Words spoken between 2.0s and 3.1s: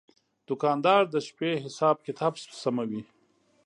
کتاب سموي.